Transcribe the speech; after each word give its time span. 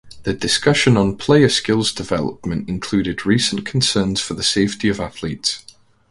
The 0.23 0.33
discussion 0.33 0.97
on 0.97 1.15
player 1.15 1.47
skills 1.47 1.93
development 1.93 2.67
included 2.67 3.23
recent 3.23 3.67
concerns 3.67 4.19
for 4.19 4.33
the 4.33 4.41
safety 4.41 4.91
for 4.91 5.03
athletes. 5.03 5.63